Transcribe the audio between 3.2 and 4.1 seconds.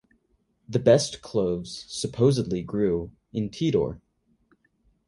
in Tidore.